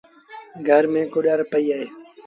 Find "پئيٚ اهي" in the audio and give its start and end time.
1.51-1.85